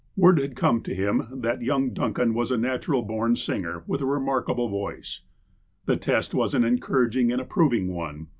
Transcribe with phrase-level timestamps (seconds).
[0.17, 4.05] Word had come to him that young Duncan was a natural born singer, with a
[4.07, 5.21] remarkable voice.
[5.85, 8.25] The test was an encouraging and approving one.